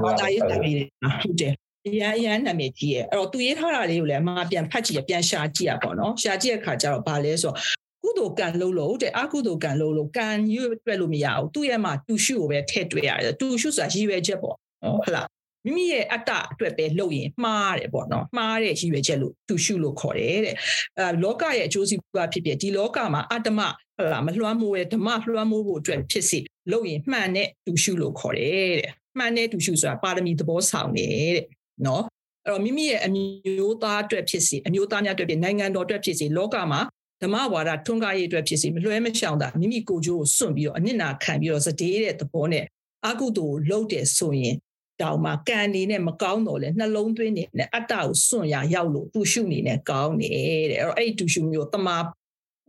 [0.04, 0.74] ဘာသာရေးနာမည်
[1.20, 1.54] ဟုတ်တယ်
[1.86, 7.56] အရန်အရန်နာမည်ကြီးရဲ့အဲ့တော့သူရေးထားတာလေးကိုလည်းအမပြန်ဖတ်ကြည့်ရပြန်ရှာကြည့်ရပေါ့နော်ရှာကြည့်ရခါကျတော့ဗာလဲဆိုတော့
[8.02, 15.28] ကုသိုလ်ကံလုံးလို့တဲ့အကုသိုလ်ကံလုံးလို့ကံရွတ်တွက်လို့မရဘူးသူ့ရဲ့မှာတူရှုကိုပဲထည့်တွေ့ရတယ်တူရှုဆိုတာရည်ရွယ်ချက်ပေါ့ဟုတ်လား
[15.64, 20.54] မိမိရဲ့အတ္တအတွက်ပဲလုပ်ရင်မှားတယ်ပေါ့နော်မှားတဲ့ရည်ရွယ်ချက်လို့တူရှုလို့ခေါ်တယ်တဲ့
[20.98, 23.60] အဲလောကရဲ့အကျိုးစီးပွားဖြစ်ဖြစ်ဒီလောကမှာအတ္တမ
[23.96, 26.38] ဟုတ်လားမလွှမ်းမိုးရဲ့ဓမ္မလွှမ်းမိုးဖို့အတွက်ဖြစ်စီ
[26.72, 31.46] လုပ်ရင်မှန်တဲ့တူရှုလို့ခေါ်တယ်တဲ့မှန်တဲ့တူရှုဆိုတာပါရမီသဘောဆောင်တယ်တဲ့
[31.86, 32.02] နော်
[32.44, 36.80] အဲ့တော့မိမိရဲ့အမျိုးသားအတွက်ဖြစ်စီအမျိုးသားများအတွက်ဖြစ်နိုင်ငံတော်အတွက်ဖြစ်စီလောကမှာ
[37.22, 42.64] ဓမ္မဝါဒထွန်းကားရေးအတွက်ဖြစ်စီမလွှဲမရှောင်တာမိမိကိုယ်ကျိုးကိုစွန့်ပြီးတော့အနစ်နာခံပြီးတော့စတေးတဲ့သဘောနဲ့
[43.06, 44.54] အကုသိုလ်လုပ်တယ်ဆိုရင်
[45.02, 51.96] တောင်မှကံနေနဲ့မကောင်းတော့လဲနှလုံးသွင်းနေနဲ့အတ္တကိုစွန့်ရရောက်လို့တူရှုနေနဲ့ကောင်းနေတဲ့အဲ့တော့အဲ့ဒီတူရှုမျိုးတမာ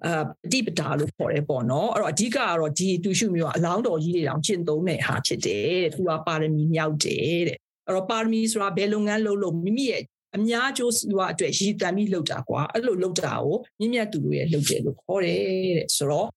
[0.06, 10.04] အာပฏิပဒါလို့ခေါ်ရဲပေါ့နော်အဲ့တော့အဓိကကတော့ဒီတူရှုမျိုးကအလောင်းတော်ကြီးတွေတောင်ကျင့်သုံးတဲ့ဟာဖြစ်တယ်တဲ့သူကပါရမီမြောက်တယ်တဲ့အဲ့တော့ပါရမီဆိုတာဘယ်လုပ်ငန်းလုပ်လို့မိမိရဲ့
[10.36, 15.38] အများကျိုးစီးပွားအတွက်ရည်တမ်းပြီးလုပ်တာကွာအဲ့လိုလုပ်တာကိုမြင့်မြတ်သူတို့ရဲ့လုပ်တယ်လို့ခေါ်တယ်
[15.78, 16.30] တဲ့ဆိုတော့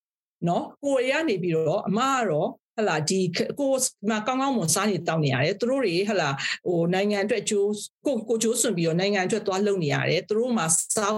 [0.48, 3.20] နော်ကိုရီးယားနေပြီးတော့အမကတော့ဟလာဒီ
[3.58, 3.72] ကို
[4.10, 6.28] မကောင်းကောင်းမွန်စားနေတောင်းနေရတယ်သူတို့တွေဟလာ
[6.66, 7.70] ဟိုနိုင်ငံအတွက်ကျိုး
[8.06, 11.14] ကိုကိုကျိုးစွန့်ပြီးတော့နိုင်ငံအတွက်သွားလုပ်နေရတယ်သူတို့မှာစား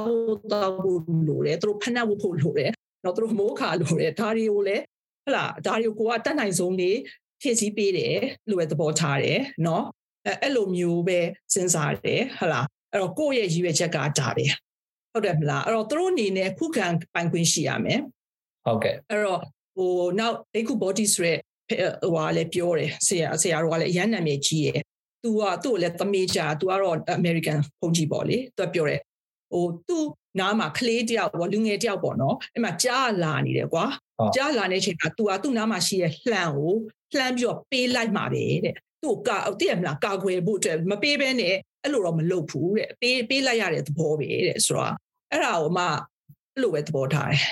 [0.53, 2.71] တော့ဖို့လိုတယ်သူတို့ဖက်နှက်ဖို့လိုတယ်
[3.05, 4.83] တော့သူတို့မိုးခါလိုတယ်ဒါတွေကိုလည်း
[5.27, 6.99] ဟလာဒါတွေကိုကတတ်နိုင်ဆုံးလေး
[7.43, 8.17] ဖြည့်ဆည်းပေးတယ်
[8.49, 9.85] လို့ပဲသဘောထားတယ်နော်
[10.27, 11.19] အဲအဲ့လိုမျိုးပဲ
[11.55, 12.61] စဉ်းစားတယ်ဟလာ
[12.93, 14.47] အဲ့တော့ကိုယ့်ရဲ့ရည်ရွယ်ချက်ကဒါပဲ
[15.13, 18.01] ဟုတ်တယ်မလားအဲ့တော့သူတို့အနေနဲ့ခုခံပိုင်ခွင့်ရှိရမယ်
[18.65, 19.41] ဟုတ်ကဲ့အဲ့တော့
[19.77, 21.35] ဟိုနောက်ဒိတ်ခု body ဆိုရဲ
[22.03, 24.81] ဟိုဟာလည်းပြောတယ်ဆရာဆရာတော်ကလည်းအရန်နာမည်ကြီးရယ်
[25.23, 29.01] သူကသူ့ကိုလည်းသမီးကြသူကတော့ American ဖုန်ကြီးပေါ့လေသူကပြောတယ်
[29.53, 30.07] ဟိုသူ့
[30.41, 33.85] နားမှာကလေးတယောက်ပေါ့လူငယ်တယောက်ပေါ့နော်အဲ့မှာကြားလာနေတယ်ကွာ
[34.37, 36.75] ကြားလာနေချိန်မှာ तू ကသူ့နားမှာရှိရဲ့လှန်ကို
[37.17, 38.75] လှမ်းပြီးတော့ပေးလိုက်မှာပဲတဲ့
[39.05, 39.31] သူ့က
[39.61, 44.93] တည့်ရမလားကာကွယ်ဖို့အတွက်မပေးဘဲနဲ့အဲ့လိုတော့မလုပ်ဘူးတဲ့ပေးပေးလိုက်ရတဲ့သဘောပဲတဲ့ဆိုတော့
[45.31, 45.85] အဲ့ဒါကိုမှ
[46.53, 47.43] အဲ့လိုပဲသဘောထားတယ်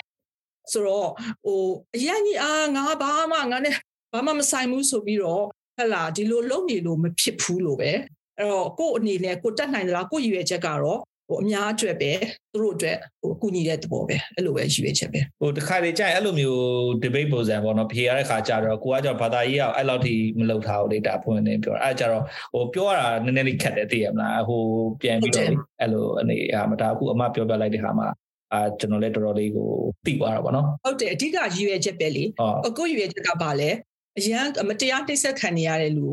[0.72, 1.11] ဆိုတော့
[1.44, 1.62] ဟို
[1.96, 3.74] အရင်ကြီးအာငါဘာမှငါနဲ့
[4.12, 5.44] ဘာမှမဆိုင်ဘူးဆိုပြီးတော့
[5.79, 7.90] ဟလာဒီလိုလုပ်နေလို့မဖြစ်ဘူးလို့ပဲ
[8.38, 12.12] အဲ့တော့ကို့အနေနဲ့ကိုတက်နိုင်သလားကို့ရည်ရွယ်ချက်ကတော့ ဟိုအများအတွက်ပဲ
[12.52, 16.61] သူတို့အတွက်ဟိုအကူညီတဲ့သဘောပဲအဲ့လိုပဲရည်ရွယ်ချက်ပဲဟိုတခါလေကြာရင်အဲ့လိုမျိုး
[17.02, 22.22] debate ပုံစံပေါ့နော်ဖြေရတဲ့ခါကျတော့ကိုကကြောင့်ဘာသာရေးအောင်အဲ့လောက်ထိမလုပ်ထားဘူးလေဒါဖွင့်နေပြောအဲ့ကြတော့
[22.54, 24.62] ဟိုပြောရတာနည်းနည်းလေးခက်တယ်သိရမလားဟို
[25.00, 25.48] ပြန်ပြီးတော့
[25.80, 28.08] အဲ့လိုအနေအမဒါအခုအမပြောပြလိုက်တဲ့ခါမှာ
[28.52, 29.68] အာကျွန်တော်လည်းတော်တော်လေးကို
[30.06, 32.24] သိသွားတာပေါ့နော်ဟုတ်တယ်အဓိကရည်ရွယ်ချက်ပဲလေ
[32.66, 33.70] အခုရည်ရွယ်ချက်ကဘာလဲ
[34.18, 36.08] အရန်မတရားနှိပ်စက်ခံနေရတဲ့လူ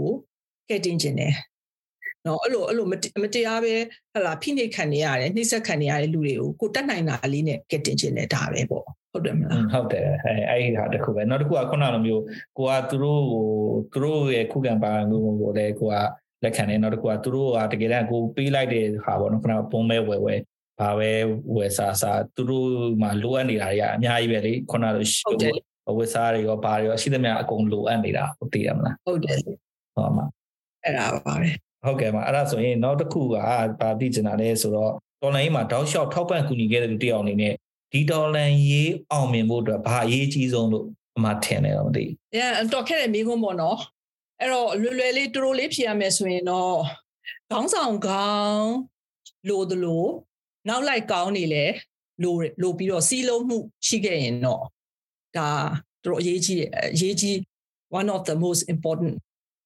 [0.69, 1.33] ကိုကဲတင်ခြင်းတယ်
[2.29, 2.87] နော်အဲ့လိုအဲ့လို
[3.23, 3.73] မတရားပဲ
[4.13, 12.23] ဟလာဖိနှိပ်ခံနေရတယ်နှိပ်စက်ခံနေရတဲ့လူတွေကိုကိုတတ်နိုင်တာလေးနဲ့ကဲတင်ခြင်းတယ်ဒါပဲပေါ့ဟုတ်တယ်မလားဟုတ်တယ်အဲအဲ့ဒီဟာတခုပဲနောက်တစ်ခုကခုနလိုမျိုး
[12.57, 13.43] ကိုကသူတို့ကို
[13.93, 15.95] သူတို့ရဲ့ခုခံပါမှုကိုလည်းကိုက
[16.43, 20.39] လက်ခံတယ်နောက်တစ်ခုကသူတို့ကတကယ်တမ်းကိုပေးလိုက်တဲ့ဟာပေါ့နော်ခုနကပုံမဲ့ဝယ်ဝယ်
[20.79, 21.11] ဘာပဲ
[21.55, 22.67] ဝယ်စားစားသူတို့
[23.01, 24.93] မှာလိုအပ်နေတာတွေကအများကြီးပဲလေခုနလို
[25.27, 25.53] ဟုတ်တယ်
[25.97, 30.25] ဝက်စားတွေရောဘာတွေရောရှိသမျှအကုန်လိုအပ်နေတာဟုတ်သိရမလားဟုတ်တယ်ဟုတ်မှာ
[30.83, 31.49] အဲ့ဒါပါပဲ
[31.83, 37.53] ဟုတ်ကဲ့ပါအဲ့ဒါဆိုရင်နောက်တစ်ခုကဘာသိချင်တာလဲဆိုတော့တော်လိုင်းမှာတောက်လျှောက်ထောက်ပံ့ကူညီခဲ့တဲ့လူတယောက်အနေနဲ့
[37.91, 40.85] ဒီဒေါ်လန်ရေးအောင်မြင်ဖို့အတွက်ဘာအရေးကြီးဆုံးလို့
[41.17, 43.77] အမှထင်တယ်တော့မသိဘူး။ Yeah တော်ခဲ့တဲ့မိကုန်းပေါ့နော်။
[44.41, 46.75] အဲ့တော့လွယ်လွယ်လေးတူတူလေးဖြေရမယ်ဆိုရင်တော့
[47.49, 48.69] ခေါင်းဆောင်ကောင်း
[49.49, 50.05] လိုသလို
[50.67, 51.65] နောက်လိုက်ကောင်းနေလေ
[52.23, 54.63] လိုလိုပြီးတော့စီးလုံးမှုရှိခဲ့ရင်တော့
[55.37, 55.49] ဒါ
[56.05, 57.35] တို့အရေးကြီးတယ်အရေးကြီး
[57.99, 59.13] one of the most important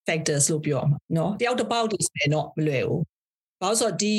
[0.07, 3.03] factors လို့ပြောမှာเนาะတယောက်တစ်ပေါက်ဒီဆိုတော့မလွယ်ဘူး
[3.61, 4.15] ဘာလို့ဆိုတော့ဒီ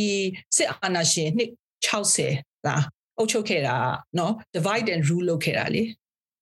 [0.57, 1.51] စစ်အာဏာရှင်နှစ်
[1.87, 2.85] 60လား
[3.17, 3.77] အုပ်ချုပ်ခဲ့တာ
[4.17, 5.83] เนาะ divide and rule လုပ်ခဲ့တာလေ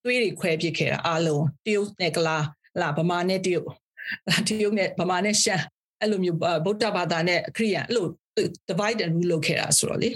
[0.05, 2.45] သွေးတွေခွဲပစ်ခဲ့တာအားလုံးတရုတ်နဲ့ကလား
[2.81, 3.69] လာဗမာနဲ့တရုတ်
[4.29, 5.65] လာတရုတ်နဲ့ဗမာနဲ့ရှမ်း
[6.01, 8.07] အဲ့လိုမျိုးဗုဒ္ဓဘာသာနဲ့ခရစ်ယာန်အဲ့လို
[8.71, 10.11] divide and rule လုပ်ခဲ့တာဆိုတော့လေ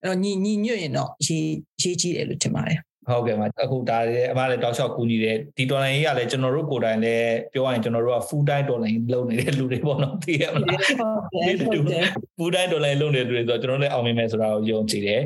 [0.00, 1.48] အဲ့တော့ညီညီညွတ်ရင်တော့ရေး
[1.82, 12.03] ရေးကြီးတယ်လို့ထင်ပါတယ် ဟုတ်ကဲ့ပါအခုဒါလည်းအမလည်းတောက်လျှောက်ကူညီတယ်ဒီဒေါ်လာကြီးကလည်းကျွန်တော်တို့ကိုယ်တိုင်လည်းပြောရရင်ကျွန်တော်တို့က full time ဒေါ်လာကြီးလုပ်နေတဲ့လူတွေပေါ့နော်သိရမလားဟုတ်တယ်
[12.37, 15.21] full time ဒေါ်လာကြီးလုပ်နေတဲ့လူတွေဆိုတော့ကျွန်တော်လည်းအောင်မြင်မယ်ဆိုတာကိုယုံကြည်တယ်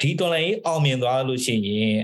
[0.00, 1.96] ဒီဒေါ်လာကြီးအောင်မြင်သွားလို့ရှိရင်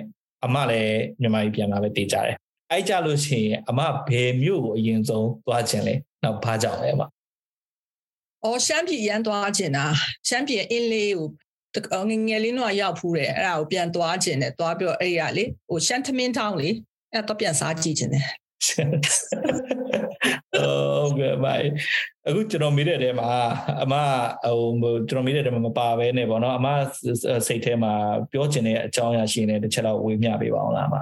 [0.44, 2.36] အမလည်းမြန်မာပြည်ပြန်လာပဲတည်ကြတယ်
[2.70, 7.02] အဲ့ကြလို့ရှိရင်အမဘယ်မြို့ကိုအရင်ဆုံးသွားခြင်းလဲနောက်ဘာကြောင့်လဲအမ
[8.44, 9.86] အော်ရှမ်းပြည်ရန်သွားခြင်းတာ
[10.28, 11.28] ရှမ်းပြည်အင်းလေးကို
[12.10, 16.68] ငငယ်လေးတော့ရောက်ဖူးတယ်အဲ့ဒါကိုပြန်သွားခြင်းနဲ့သွားပြီးတော့အဲ့ရလေဟိုရှန်သမင်းထောင်းလေ
[17.12, 18.26] အဲ့တော့ပြန်စားကြည့်ခြင်းတယ်
[18.66, 21.68] ဟုတ်ကဲ့ဗျ
[22.28, 23.30] အခုကျွန်တော်မေးတဲ့တဲမှာ
[23.82, 23.94] အမ
[24.82, 26.68] ဟိုကျွန်တော်မေးတဲ့တဲမှာမပါဘဲနဲ့ပေါ့နော်အမ
[27.46, 27.92] စိတ်ထဲမှာ
[28.32, 30.94] ပြောချင်တဲ့အကြောင်းအရာရှိနေတစ်ချက်တော့ဝေမျှပေးပါအောင်လားအမ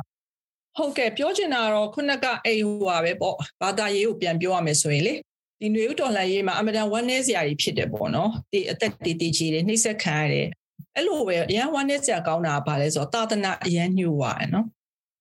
[0.78, 5.14] ဟုတ်ကဲ့ပြောချင်တာတော့ခုနကအိမ်ဟိုပါပဲပေါ့ဘာသာရေးကိုပြန်ပြောရမယ်ဆိုရင်လေ
[5.60, 10.48] ဒီຫນွေဥတော်လှန်ရေးမှာအမတန်ဝမ်းနည်းစရာတွေဖြစ်တယ်ပေါ့နော်ဒီအသက်တွေတည်ကြည်တယ်နှိမ့်ဆက်ခံရတယ်
[10.95, 14.65] အဲ့လိုပဲအရန်ဝမ်းနည်းစရာကောင်းတာကဘာလဲဆိုတော့သာသနာအရန်ညှို့သွားတယ်နော်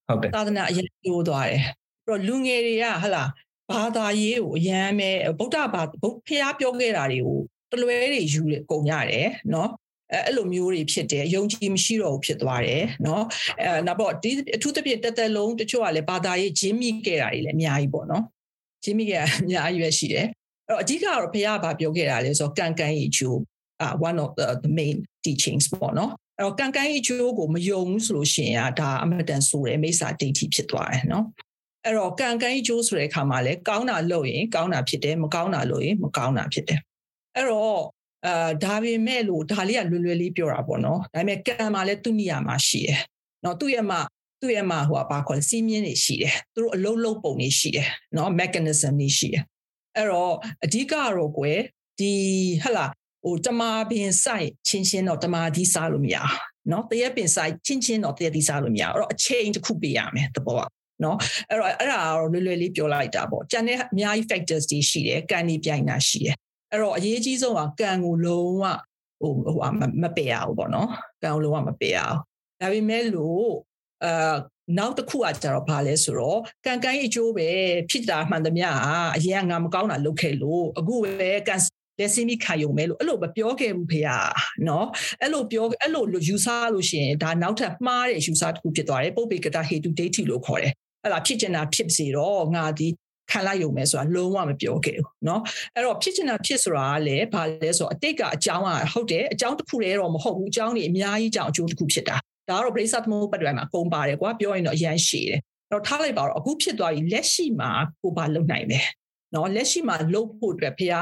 [0.08, 1.62] ဟုတ်တယ်သာသနာအရန်ညှို့သွားတယ်
[2.06, 3.24] ပြီးတော့လူငယ်တွေကဟလာ
[3.70, 7.38] ဘာသာရေးကိုအရန်ပဲဗုဒ္ဓဘာဖះပြောခဲ့တာတွေကို
[7.72, 9.70] တလွဲတွေယူကုန်ရတယ်နော်
[10.12, 13.22] အဲအဲ့လိုမျိုးတွေဖြစ်တယ်ယုံကြည်မရှိတော့ဘူးဖြစ်သွားတယ်เนาะ
[13.60, 18.24] အဲနောက်တော့ဒီအထူးသဖြင့်တက်တက်လုံးတချို့ကလည်းဘာသာရေးဂျင်းမိခဲ့တာတွေလည်းအများကြီးပေါ့နော်
[18.84, 20.26] ဂျင်းမိခဲ့တာအများကြီးပဲရှိတယ်
[20.68, 23.40] အဲ့တော့အဓိကတော့ဘုရားကပြောခဲ့တာလေဆိုတော့ကံကံဤကျိုး
[23.83, 31.25] uh one of the, the main teachings ပေါ့နော်အဲ့တော့ကံကံဤကျိုးကိုမယုံဘူးဆိုလို့ရှိရင်ဒါအမတန်ဆိုတယ်မိစ္ဆာဒိဋ္ဌိဖြစ်သွားတယ်နော်
[31.85, 36.79] အဲ့တော့ကံကံဤကျိုးဆိုတဲ့အခါမှာလေကောင်းတာလုပ်ရင်ကောင်းတာဖြစ်တယ်မကောင်းတာလုပ်ရင်မကောင်းတာဖြစ်တယ်
[37.35, 37.81] အဲ့တော့
[38.25, 42.99] အာဒါပေမဲ့လို့ဒါလေးကလွယ်လွယ်လေးပြောတာပေါ့နော်ဒါပေမဲ့ကံမှာလည်းသူ့နေရာမှာရှိတယ်
[43.43, 43.99] နော်သူ့ရဲ့မှာ
[44.41, 47.87] သူ့ရဲ့မှာဟိုပါခေါ်စီးမြင်းတွေရှိတယ်သူတို့အလုံးလုံးပုံတွေရှိတယ်
[48.17, 49.43] နော် mechanism တွေရှိတယ်
[49.95, 51.59] အဲ့တော့အဓိကတော့ကွယ်
[51.99, 52.13] ဒီ
[52.63, 52.85] ဟလာ
[53.23, 56.17] ဟိုတမာပင်ဆိုင်ချင်းချင်းတော့တမာဒီစားလို့မရ
[56.71, 60.67] နော်တရက်ပင်ဆိုင်ချင်းချင်းတော့တရက်ဒီစားလို့မရအဲ့တော့အချိန်တစ်ခုပေးရမယ်တဘောက
[61.03, 61.17] နော်
[61.49, 66.35] အဲ့တော့အဲ့ဒါတော့လွယ်လွယ်လေးပြောလိုက်တာပေါ့ကျန်တဲ့အများကြီး factors တွေရှိတယ်ကံဒီပြိုင်တာရှိတယ်
[66.71, 68.63] အဲ့တော့အရေးကြီးဆုံးကကံကိုလုံးဝ
[69.21, 69.71] ဟိုဟို
[70.03, 70.89] မပယ်ရဘူးပေါ့နော်
[71.23, 72.19] ကံကိုလုံးဝမပယ်ရအောင်
[72.61, 73.47] ဒါပေမဲ့လို့
[74.05, 74.35] အာ
[74.77, 77.49] နောက်တစ်ခုကကြတော့ဘာလဲဆိုတော့ကံကံအကျိုးပဲ
[77.89, 78.67] ဖြစ်တာမှန်သမျှ
[79.15, 81.55] အရင်ကငါမကောင်းတာလုပ်ခဲ့လို့အခုပဲကံ
[81.98, 84.00] လက်စင်းပြီးခံယုံမယ်လို့အဲ့လိုမပြောခဲ့ဘူးဖေ။
[84.68, 84.86] နော်
[85.22, 92.88] အဲ့လိုပြောအဲ့လိုယူဆလို့ရှိရင်ဒါနောက်ထပ်မှားတဲ့ယူဆတစ်ခုဖြစ်သွားတယ်ပုပ္ပေကတဟေတုဒိဋ္ဌိလို့ခေါ်တယ်အဲ့ဒါဖြစ်ကျင်တာဖြစ်စေတော့ငါဒီ
[93.30, 95.40] ခံလိုက်ရုံပဲဆိုတာလုံးဝမပြောခဲ့ဘူးเนาะ
[95.74, 102.16] အဲ့တော့ဖြစ်ချင်တာဖြစ်ဆိုတာကလည်းဘာလဲဆိုတော့အတိတ်ကအကြောင်းကဟုတ်တယ်အကြောင်းတစ်ခုတည်းတော့မဟုတ်ဘူးအကြောင်းတွေအများကြီးကြောင့်အကျိုးတစ်ခုဖြစ်တာ
[102.48, 105.40] ဒါကတော့ brace up mode ပတ်တွယ်မှာကုန်ပါတယ်ကွာပြောရင်တော့အရန်ရှည်တယ်
[105.70, 107.70] အဲ့တော့ထားလိုက်ပါတော့အခုဖြစ်သွားပြီလက်ရှိမှာ
[108.02, 108.80] ကိုဘာလုပ်နိုင်လဲ
[109.32, 110.96] เนาะလက်ရှိမှာလုပ်ဖို့အတွက်ဖခင်က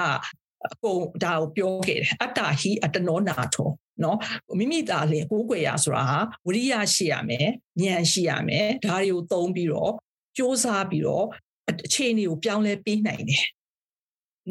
[0.66, 3.70] အကုန်ဒါကိုပြောခဲ့တယ်အတ္တဟိအတနောနာထော
[4.04, 4.18] နော်
[4.60, 7.48] မိမိသားလေကိုးကွယ်ရဆိုတာဟာဝရိယရှိရမယ်
[7.82, 11.26] ဉာဏ်ရှိရမယ်ဒါတွေကိုသုံးပြီးတော့စ조사ပြီးတော့
[11.70, 13.46] အခြေအနေကိုပြောင်းလဲပေးနိုင်တယ်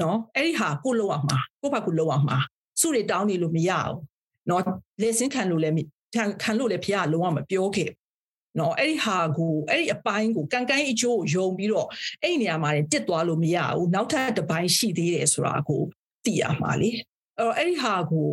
[0.01, 2.39] နော်အဲ့ဒီဟာကိုလောက်အောင်မှာကိုဘာကိုလောက်အောင်မှာ
[2.81, 3.97] စုတွေတောင်းနေလို့မရဘူး
[4.51, 4.63] နော်
[5.03, 5.75] လေစင်းခံလို့လည်း
[6.15, 7.91] ခံခံလို့လည်းဖះလုံးဝမပြောခဲ့
[8.59, 11.89] နော်အဲ့ဒီဟာကိုအဲ့ဒီအပိုင်းကိုကန်ကန်အကျိုးယုံပြီးတော့
[12.23, 15.83] အဲ့ဒီနေရာမှာတက်သွားလို့မရဘူးနောက်ထပ်တစ်ပိုင်းရှိသေးတယ်ဆိုတာကို
[16.27, 16.91] သိရမှာလေ
[17.39, 18.29] အဲ့တော့အဲ့ဒီဟာကို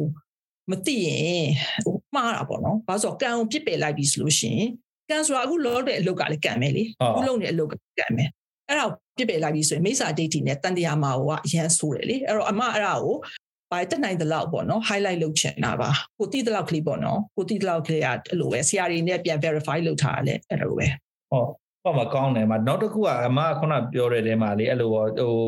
[0.72, 1.48] မသိရင်
[1.86, 4.70] ဟိုမှားတာပေါ့နော်ဘာလို့ဆိုတော့ကံကိုပြစ်ပယ်လိုက်ပြီဆိုလို့ရှိရင်
[5.10, 8.24] ကံဆိုတာအခုလောတဲ့အလုပ်ကလည်းကံပဲလေအခုလုပ်နေတဲ့အလုပ်ကကံပဲ
[8.68, 8.86] အဲ့ဒါ
[9.18, 13.16] ပြစ်ပယ်လိုက်ပြီဆိုရင်မိစ္ဆာဒိဋ္ဌိနဲ့တန်တရားမှာဟိုကအရန်ဆိုးတယ်လေအဲ့တော့အမအဲ့ဒါကို
[13.72, 20.88] ဘာတက်နိုင်သလောက်ပေါ့နော် highlight လုပ်ချင်တာပါကိုတိသလောက်ကလေးပေါ့နော်ကိုတိသလောက်ကလေးကအဲ့လိုပဲဆရာတွေနဲ့ပြန် verify လုပ်ထားတယ်အဲ့လိုပဲ
[21.32, 21.50] ဟုတ်
[21.86, 25.06] ဟောမကောင်းတယ်မနောက်တစ်ခုကအမခုနပြောတဲ့တဲမှာလေအဲ့လိုဟို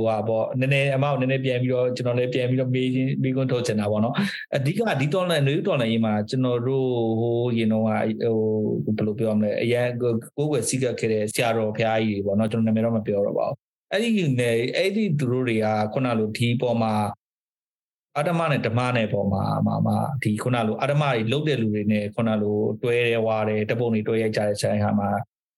[0.07, 4.15] ဟာပေါ့နည်းနည်းအမကိုနည်းနည်းပြန်ပြီးတော့ကျွန်တော်လည်းပြန်ပြီးတော့မေးချင်းမေးခွန်းထုတ်ချင်တာပေါ့နော်
[4.55, 13.57] အဓိကဒီတော်လည်းနွေတော်လည်းရေးမှာကျွန်တော်တို့ဟိုရင်တော့ဟိုဘယ်လိုပြောရမလဲအရင်ကိုယ်ွယ်စီးကပ်ခဲ့တဲ့ဆရာတော်ဖရားကြီးတွေပေါ့နော်ကျွန်တော်နာမည်တော့မပြောတော့ပါဘူး
[13.91, 16.93] အဲ့ဒီနဲ့အဲ့ဒီသူတို့တွေကခုနလိုဒီပေါ်မှာ
[18.17, 25.09] အာဓမနဲ့ဓမ္မနဲ့ပေါ်မှာမှာမှာဒီခုနလိုအာဓမတွေလုတ်တဲ့လူတွေနဲ့ခုနလိုတွဲရဲဝါတယ်တပုံတွေတွဲရိုက်ကြတဲ့ဆိုင်ဟာမှာ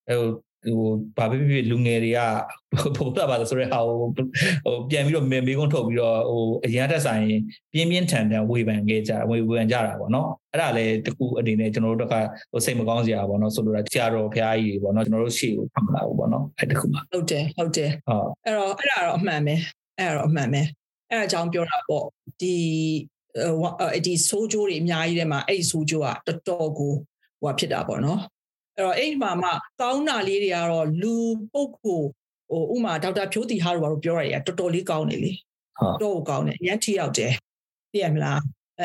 [0.10, 0.22] ဟို
[0.66, 0.80] ဟို
[1.18, 2.20] ဘာဖြစ်ဖြစ်လူငယ်တွေက
[2.98, 4.10] ဘုရားပါဆိုတဲ့ဟာကိုဟို
[4.90, 7.26] ပြန်ပြီးတော့မေမေကုန်းထုတ်ပြီးတော့ဟိုအရန်တက်ဆိုင်
[7.74, 12.16] ပြင်းပြင်းထန်ထန်ဝေဖန်ခဲ့ကြဝေဖန်ကြတာပေါ့နော်အဲ့ဒါလည်းတခုအနေနဲ့ကျွန်တော်တို့က
[12.52, 19.56] ဟိုစိတ်မကောင်းစရာပေါ့နော်ဆိုလိုတာကြာတော်ဖရားကြီးပေါ့နော်ကျွန်တော်တို့ရှေ့ကိုဖတ်လာဘူးပေါ့နော်အဲ့တခုပါဟုတ်တယ်ဟုတ်တယ်ဟုတ်အဲ့တော့အဲ့ဒါတော့အမှန်ပဲ
[20.00, 20.62] အဲ့ဒါတော့အမှန်ပဲ
[21.10, 22.06] အဲ့အကြောင်းပြောတာပေါ့
[22.42, 22.56] ဒီ
[24.06, 26.94] ဒီဆိုးကျိုးတွေအများကြီးထဲမှာအဲ့ဒီဆိုးကျိုးကတော်တော်ကို
[27.42, 28.20] ဟိုဖြစ်တာပေါ့နော်
[28.77, 31.15] အဲ့တော့အဲ့မှာမှကောင်းတာလေးတွေကတော့လူ
[31.53, 32.03] ပုတ်ကို
[32.51, 35.33] ဟိုဥမာဒေါက်တာဖြိုးတီဟာတို့ဘာလို့ပြောရရတော်တော်လေးကောင်းနေလေ
[35.79, 37.33] ဟုတ်တော့ကောင်းတယ်ရမ်းထိရောက်တယ်
[37.93, 38.41] သိရမလား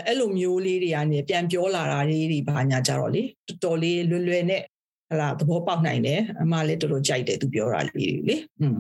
[0.08, 4.62] အဲ့လိုမျိုးလေးတွေကနေပြန်ပြောလာတာလေးတွေဘာညာကြတော့လေတော်တော်လေးလွယ်လွယ်နဲ့
[5.10, 8.80] ဟလာသဘောပေါက်နိုင်တယ်အမလည်းတော်တော်ကြိုက်တယ်သူပြောတာလေးတွေလေอืม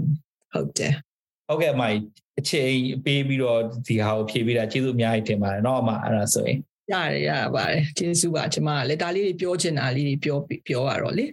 [0.54, 0.94] ဟုတ်တယ်
[1.48, 1.84] ဟုတ်ကဲ့အမ
[2.40, 2.72] အချိန်
[3.06, 6.58] ပေးပြီးတော့ဒီဟာကိုဖြည့်ပေးတာကျေးဇူးအများကြီးတင်ပါတယ်เนาะအမအဲ့ဒါဆိုရင်
[6.93, 11.27] ရတယ်ရပါတယ်ကျေးဇူးပါကျွန်မလည်းဒါလေးတွေပြောချင်တာလေးတွေပြောပြောရတော့လေ